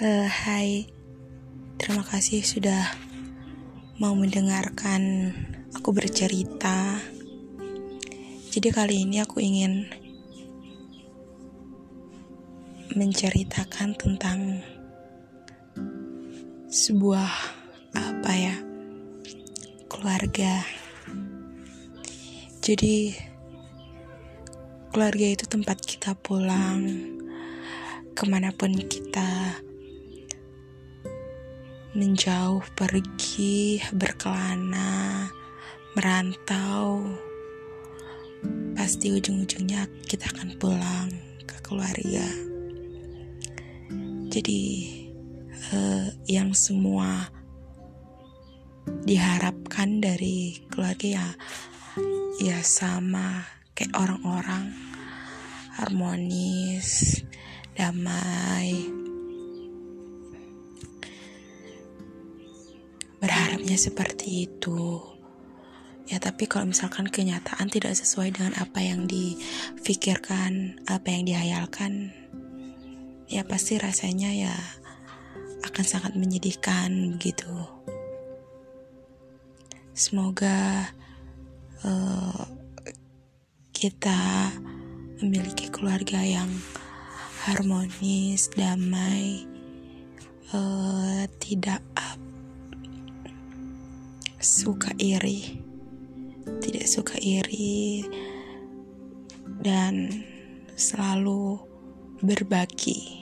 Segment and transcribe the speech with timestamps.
[0.00, 0.88] Uh, hai,
[1.76, 2.88] terima kasih sudah
[4.00, 5.28] mau mendengarkan
[5.76, 7.04] aku bercerita.
[8.48, 9.92] Jadi kali ini aku ingin
[12.96, 14.64] menceritakan tentang
[16.72, 17.28] sebuah
[17.92, 18.56] apa ya
[19.84, 20.64] keluarga.
[22.64, 23.20] Jadi
[24.96, 26.88] keluarga itu tempat kita pulang
[28.16, 29.60] ke mana pun kita
[31.90, 35.26] menjauh pergi berkelana
[35.98, 37.02] merantau.
[38.78, 41.10] Pasti ujung-ujungnya kita akan pulang
[41.42, 42.26] ke keluarga.
[44.30, 44.62] Jadi
[45.74, 47.26] uh, yang semua
[49.02, 51.26] diharapkan dari keluarga ya
[52.38, 53.42] ya sama
[53.74, 54.70] kayak orang-orang.
[55.80, 57.24] Harmonis
[57.72, 58.99] damai
[63.50, 65.02] berharapnya seperti itu.
[66.06, 72.14] Ya tapi kalau misalkan kenyataan tidak sesuai dengan apa yang difikirkan apa yang dihayalkan
[73.26, 74.54] ya pasti rasanya ya
[75.66, 77.50] akan sangat menyedihkan begitu.
[79.98, 80.86] Semoga
[81.82, 82.46] uh,
[83.74, 84.54] kita
[85.18, 86.54] memiliki keluarga yang
[87.50, 89.42] harmonis damai
[90.54, 91.82] uh, tidak
[94.40, 95.60] suka iri,
[96.64, 98.08] tidak suka iri,
[99.60, 100.24] dan
[100.80, 101.60] selalu
[102.24, 103.19] berbagi.